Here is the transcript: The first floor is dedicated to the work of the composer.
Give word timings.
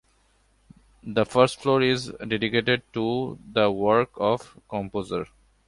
The 1.03 1.27
first 1.27 1.61
floor 1.61 1.83
is 1.83 2.07
dedicated 2.27 2.81
to 2.93 3.37
the 3.53 3.69
work 3.69 4.09
of 4.17 4.55
the 4.55 4.61
composer. 4.67 5.27